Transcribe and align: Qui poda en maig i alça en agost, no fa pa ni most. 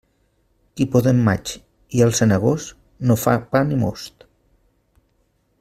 Qui 0.79 0.87
poda 0.95 1.11
en 1.15 1.19
maig 1.27 1.51
i 1.99 2.01
alça 2.07 2.25
en 2.27 2.35
agost, 2.39 2.73
no 3.11 3.21
fa 3.27 3.37
pa 3.55 3.65
ni 3.69 3.81
most. 3.87 4.31